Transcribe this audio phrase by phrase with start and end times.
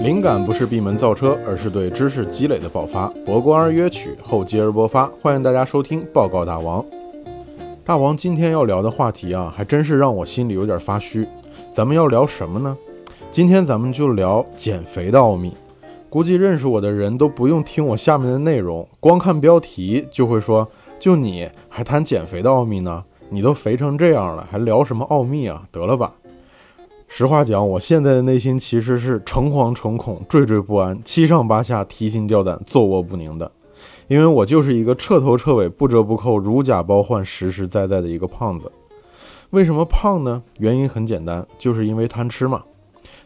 [0.00, 3.06] 灵感不是闭门造车，而是对知识积累的爆发。
[3.22, 5.04] 博观而约取，厚积而薄发。
[5.20, 6.82] 欢迎大家收听报告大王。
[7.84, 11.28] 大王今天要聊的话题啊，还真是让我心里有点发虚。
[11.70, 12.74] 咱们要聊什么呢？
[13.30, 15.52] 今天咱们就聊减肥的奥秘。
[16.08, 20.66] 估计认识我的人都不用听我下面的内容，光看标题就会说：
[20.98, 23.04] 就你还谈减肥的奥秘呢？
[23.28, 25.62] 你都肥成这样了，还聊什么奥秘啊？
[25.70, 26.14] 得了吧！
[27.12, 33.50] 实话讲，我现在的内心其实是诚惶诚恐、惴惴不安、七上八下、提心吊胆、坐卧不宁的，
[34.06, 38.70] 因为我就是一个彻头彻尾、不折不扣、如假包换、实实在在的一个胖子。
[39.50, 40.40] 为什么胖呢？
[40.60, 42.62] 原因很简单，就是因为贪吃嘛。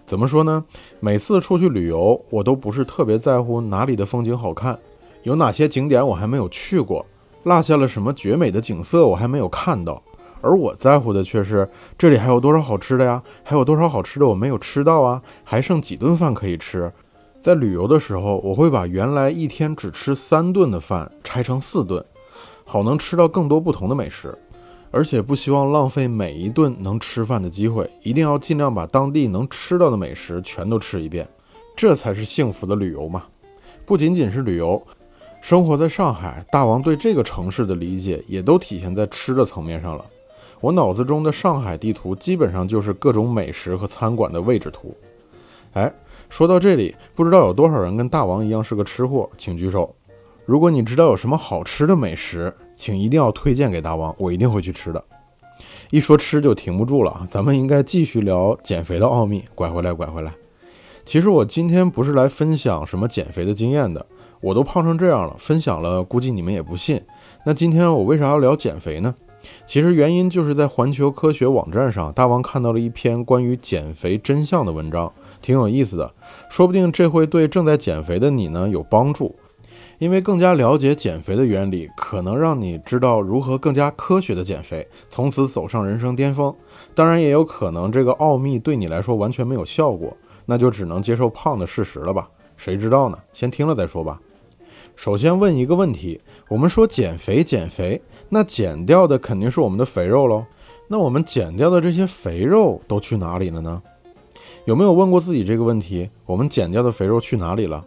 [0.06, 0.64] 怎么说呢？
[0.98, 4.78] 每次出去旅游，我都不是特别在乎哪里的风景好看，
[5.25, 7.05] 有哪些景点我还没有去过，
[7.42, 10.03] 落下了什么绝美的景色我还没有看到。
[10.45, 13.23] 而我在乎的却是这里还有多少好吃的呀？
[13.43, 15.23] 还有多少好吃的我没有吃到啊？
[15.42, 16.92] 还剩几顿饭可以吃？
[17.41, 22.05] 在旅游的时候，我会把原来一天只吃三顿的饭拆成四顿，
[22.64, 24.36] 好能吃到更多不同的美食。
[24.91, 31.29] 而且不希望浪费每一顿能吃饭的机会，一定要尽量把当地能吃到的美食全都吃一遍，
[31.75, 33.25] 这才是幸福的旅游嘛！
[33.84, 34.81] 不仅仅是旅游，
[35.41, 40.05] 生活在上海，大王对这个城市的理解也都体现在吃的层面上了。
[40.60, 44.94] 我脑子中的上海地图基本上就是各种美食和餐馆的位置图。
[45.72, 45.92] 哎，
[46.30, 49.94] 说到这里，不知道有多少人跟大王一样是个吃货，请举手。
[50.46, 55.02] 如果你知道有什么好吃的美食，请一定要推荐给大王，我一定会去吃的。
[55.91, 59.44] 一说吃就停不住了，咱们应该继续聊减肥的奥秘。
[59.55, 60.33] 拐回来，拐回来。
[61.05, 64.05] 其实我今天不是来分享什么减肥的经验的，
[64.41, 67.00] 我都胖成这样了，分享了估计你们也不信。
[67.44, 69.14] 那今天我为啥要聊减肥呢？
[69.67, 76.12] 其实原因就是在环球科学网站上，大王看到了一篇关于减肥真相的文章，挺有意思的，
[76.48, 79.35] 说不定这会对正在减肥的你呢有帮助，
[79.98, 86.55] 因为更加了解减肥的原理，可能让你知道如何更加科学的减肥，从此走上人生巅峰。
[86.95, 90.17] 当然，也有可能这个奥秘对你来说完全没有效果，
[90.47, 92.29] 那就只能接受胖的事实了吧？
[92.57, 93.18] 谁知道呢？
[93.33, 94.20] 先听了再说吧。
[94.96, 98.00] 首先问一个问题：我们说减肥，减肥。
[98.28, 100.44] 那减掉的肯定是我们的肥肉喽。
[100.88, 103.82] 那我们减掉的这些肥肉都去哪里了呢？
[104.64, 106.08] 有没有问过自己这个问题？
[106.24, 107.84] 我们减掉的肥肉去哪里了？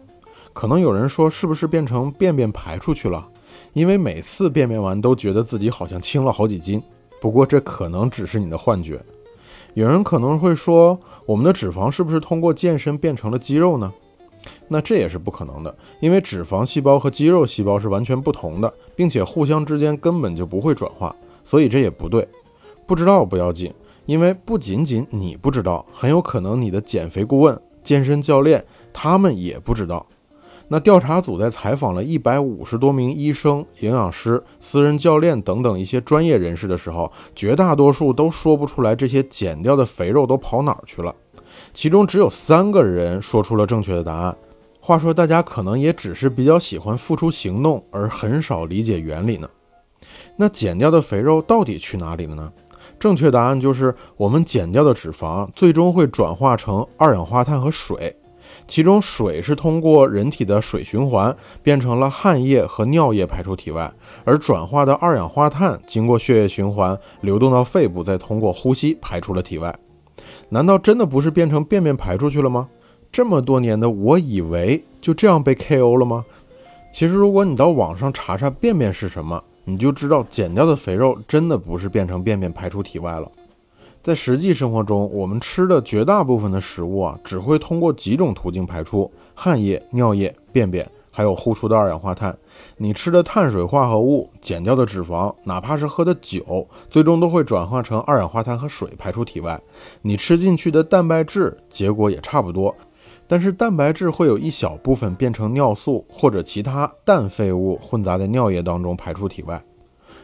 [0.53, 3.27] 可能有人说，是不是变成便便排出去了？
[3.73, 6.81] 因为每次便便完都觉得自己好像轻了好几斤。
[7.19, 9.01] 不过这可能只是你的幻觉。
[9.73, 13.91] 有人可能会说，我们的脂肪是不是通过健身变成了肌肉呢？
[14.67, 22.27] 那这也是不可能的，因为脂肪细胞和肌肉细胞是完全不同的，并且互相之间根本就不会转化，所以这也不对。
[22.85, 23.73] 不知道不要紧，
[24.05, 30.05] 因为不仅仅你不知道，很有可能你的减肥顾问、健身教练他们也不知道。
[30.69, 41.15] 那调查组在采访了一百五十多名医生、营养师、私人教练等等一些专业人士的时候，绝大多数都说不出来这些减掉的肥肉都跑哪儿去了。
[41.73, 44.35] 其中只有三个人说出了正确的答案。
[44.79, 49.49] 话说，大家可能也只是比较喜欢付出行动，而很少理解原理呢。
[50.37, 52.51] 那减掉的肥肉到底去哪里了呢？
[52.97, 58.15] 正确答案就是，我们减掉的脂肪最终会转化成二氧化碳和水，
[58.65, 63.91] 其中水是通过人体的水循环变成了汗液和尿液排出体外，
[64.23, 69.77] 而转化的二氧化碳经过血液循环流动到肺部，再通过呼吸排出了体外。
[70.49, 72.67] 难道真的不是变成便便排出去了吗？
[73.11, 76.25] 这么多年的我以为就这样被 KO 了吗？
[76.91, 83.31] 其实，如果你到网上查查便便是什么，你就知道减掉的肥肉真的不是变成便便排出体外了。
[84.01, 90.89] 在实际生活中，我们吃的绝大部分的食物啊，只会通过几种途径排出：汗液、尿液、便便。
[91.17, 92.37] 还有呼出的二氧化碳，
[92.77, 99.59] 你吃的碳水化合物、减掉的脂肪，哪怕是喝的酒，最终都会转化成二氧化碳和水排出体外。
[100.03, 102.75] 你吃进去的蛋白质，结果也差不多，
[103.27, 109.59] 但是蛋白质会有一小部分变成尿素或者其他氮废物混杂在尿液当中排出体外，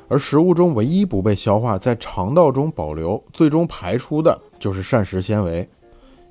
[0.08, 5.68] 而食物中唯一不被消化，在肠道中保留，最终排出的就是膳食纤维。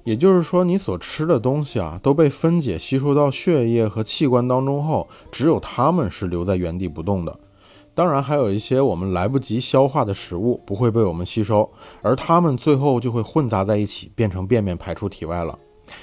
[0.04, 7.38] 也就是说，你所吃的东西啊，都被分解吸收到血液和器官当中后，只有它们是留在原地不动的。
[7.94, 11.70] 当然，还有一些我们来不及消化的食物不会被我们吸收，
[12.00, 15.58] 而它们最后就会混杂在一起，变成便便排出体外了。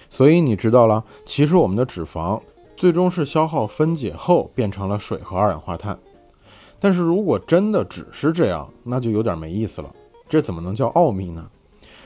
[0.09, 2.39] 所以你知道了，其实我们的脂肪
[2.77, 5.97] 最终是消耗分解后变成了水和二氧化碳。
[6.79, 9.89] 但是如果真的只是这样，那就有点没意思了。
[10.29, 11.45] 这怎么能叫奥秘呢？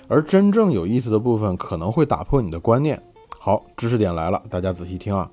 [0.08, 3.02] 而真正有意思的部分可能会打破你的观念。
[3.40, 5.30] 好，知识点来了，大家仔细听啊。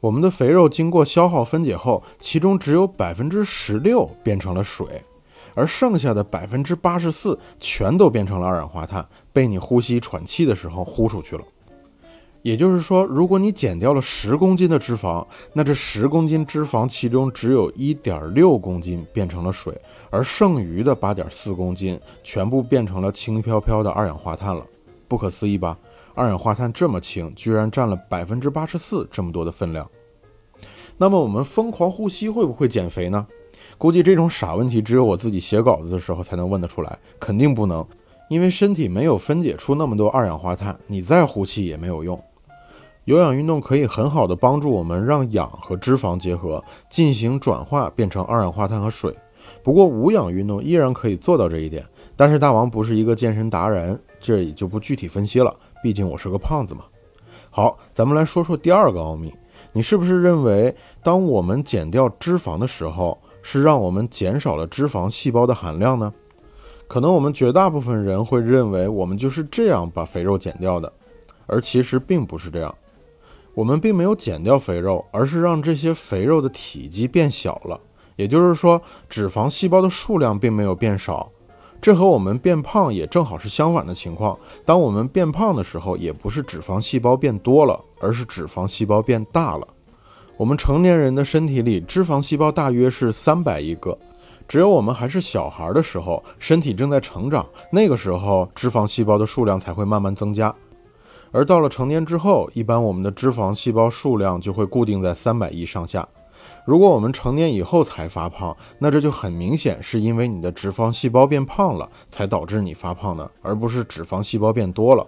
[0.00, 5.02] 我们的肥肉经过消耗分解后，其中只有百分之十六变成了水，
[5.54, 11.42] 而剩下的百分之八十四全都变成了二氧化碳，被你呼吸喘气的时候呼出去了。
[12.42, 24.64] 也就是说，如果你减掉了十公斤的脂肪，那这十公斤脂肪其中只有一点六公斤变成了水，而剩余的八点四公斤全部变成了轻飘飘的二氧化碳了。
[25.08, 25.76] 不可思议吧？
[26.14, 29.88] 二氧化碳这么轻，居然占了百分之八十四这么多的分量。
[30.96, 33.26] 那么我们疯狂呼吸会不会减肥呢？
[33.76, 37.86] 估计这种傻问题只有我自己写稿子的时候才能问得出来，肯定不能，
[38.28, 42.20] 因为身体没有分解出那么多二氧化碳，你再呼气也没有用。
[43.08, 49.16] 有氧运动可以很好的帮助我们让氧和脂肪结合，进行转化变成二氧化碳和水。
[49.62, 51.82] 不过无氧运动依然可以做到这一点，
[52.14, 56.82] 但是大王不是一个健身达人，这里就不具体分析了，毕竟我是个胖子嘛。
[57.48, 59.32] 好，咱们来说说第二个奥秘，
[59.72, 66.12] 你是不是认为当我们减掉脂肪的时候，是让我们减少了脂肪细胞的含量呢？
[66.86, 70.92] 可能我们绝大部分人会认为我们就是这样把肥肉减掉的，
[71.46, 72.74] 而其实并不是这样。
[73.58, 77.80] 我们并没有减掉肥肉，而是让这些肥肉的体积变小了。
[78.14, 81.28] 也就是说，脂肪细胞的数量并没有变少。
[81.82, 84.38] 这和我们变胖也正好是相反的情况。
[84.64, 89.66] 当我们变胖的时候，也不是脂肪细胞变多了，而是脂肪细胞变大了。
[90.36, 93.98] 我们成年人的身体里脂肪细胞大约是三百亿个。
[94.46, 100.54] 只有我们还是小孩的时候，身体正在成长，那个时候脂肪细胞的数量才会慢慢增加。
[101.30, 106.06] 而到了成年之后，一般我们的脂肪细胞数量就会固定在三百亿上下。
[106.64, 115.06] 如果我们成年以后才发胖，那这就很明显是因为你的脂肪细胞变胖了，才导致你发胖的，而不是脂肪细胞变多了。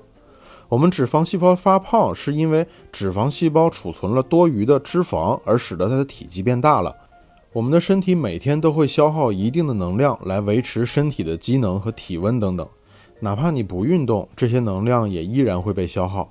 [0.69, 6.95] 我们脂肪细胞发胖，是因为脂肪细胞储存了多余的脂肪，而使得它的体积变大了。
[7.53, 12.67] 我们的身体每天都会消耗一定的能量来维持身体的机能和体温等等。
[13.21, 16.29] 哪怕你不运动，这些能量也依然会被消耗。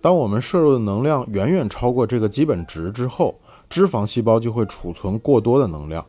[0.00, 3.34] 当我们摄入的能量远远超过这个基本值之后，
[3.68, 6.04] 脂肪细胞就会储存过多的能量。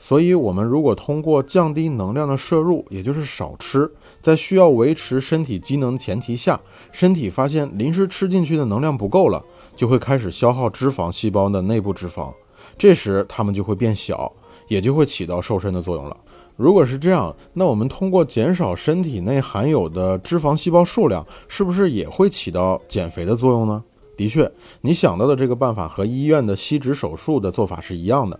[0.00, 3.92] 所以，我们如果通过降低能量的摄入，也就是少吃，
[4.22, 6.60] 在需要维持身体机能的前提下，
[6.92, 9.44] 身体发现临时吃进去的能量不够了，
[9.74, 12.32] 就会开始消耗脂肪细胞的内部脂肪。
[12.78, 14.32] 这时，它们就会变小，
[14.68, 16.16] 也就会起到瘦身的作用了。
[16.58, 23.80] 如果是这样，那我们通过减少身体内含有的脂肪细胞数量，是不是也会起到减肥的作用呢？
[24.16, 24.50] 的确，
[24.80, 28.38] 你想到的这个办法和医院的吸脂手术的做法是一样的。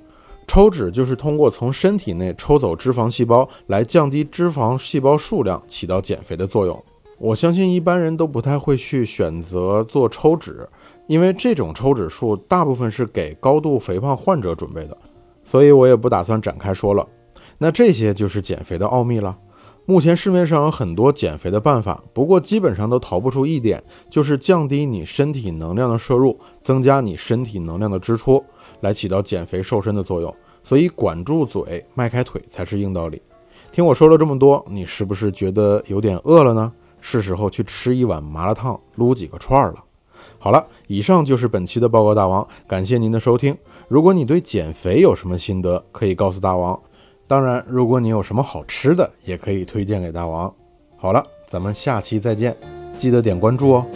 [0.48, 6.84] 抽脂就是通过从身体内抽走脂肪细胞来降低脂肪细胞数量，起到减肥的作用。
[7.18, 10.68] 我相信一般人都不太会去选择做抽脂，
[11.06, 14.98] 因为这种抽脂术大部分是给高度肥胖患者准备的，
[15.44, 17.06] 所以我也不打算展开说了。
[17.58, 19.36] 那这些就是减肥的奥秘了。
[19.84, 28.44] 目前市面上有很多减肥的办法，不过基本上都逃不出一点，就是降低你身体能量的摄入，增加你身体能量的支出，
[28.80, 30.34] 来起到减肥瘦身的作用。
[30.62, 33.22] 所以管住嘴，迈开腿才是硬道理。
[33.72, 36.70] 听我说了这么多，你是不是觉得有点饿了呢？
[37.00, 39.82] 是时候去吃一碗麻辣烫，撸几个串儿了。
[40.38, 43.56] 好了，以上就是本期的报告大王，感谢您的收听。
[43.88, 46.78] 如果你对减肥有什么心得，可以告诉大王。
[47.28, 50.52] 当然，如果你有什么好吃的，也可以推荐给大王。
[50.96, 52.56] 好了，咱们下期再见，
[52.96, 53.86] 记得点关注哦。